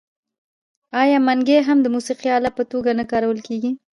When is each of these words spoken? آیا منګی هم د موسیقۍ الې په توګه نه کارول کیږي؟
آیا 1.01 1.17
منګی 1.27 1.57
هم 1.67 1.77
د 1.81 1.87
موسیقۍ 1.95 2.29
الې 2.35 2.51
په 2.57 2.63
توګه 2.71 2.89
نه 2.99 3.03
کارول 3.11 3.39
کیږي؟ 3.47 3.71